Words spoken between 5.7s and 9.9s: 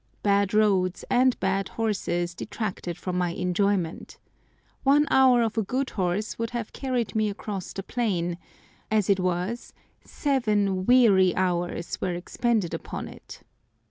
horse would have carried me across the plain; as it was,